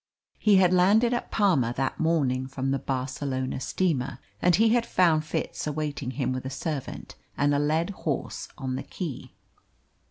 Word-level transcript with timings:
He 0.39 0.55
had 0.55 0.73
landed 0.73 1.13
at 1.13 1.29
Palma 1.29 1.75
that 1.77 1.99
morning 1.99 2.47
from 2.47 2.71
the 2.71 2.79
Barcelona 2.79 3.59
steamer, 3.59 4.17
and 4.41 4.55
he 4.55 4.69
had 4.69 4.83
found 4.83 5.23
Fitz 5.23 5.67
awaiting 5.67 6.09
him 6.17 6.33
with 6.33 6.43
a 6.43 6.49
servant 6.49 7.13
and 7.37 7.53
a 7.53 7.59
led 7.59 7.91
horse 7.91 8.47
on 8.57 8.77
the 8.77 8.81
quay. 8.83 9.33